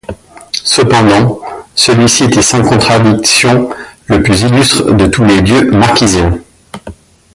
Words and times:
Cependant, 0.63 1.39
celui-ci 1.75 2.23
était 2.23 2.41
sans 2.41 2.63
contradiction 2.63 3.69
le 4.07 4.23
plus 4.23 4.41
illustre 4.41 4.91
de 4.93 5.05
tous 5.05 5.23
les 5.25 5.43
dieux 5.43 5.69
Marquisiens. 5.69 6.39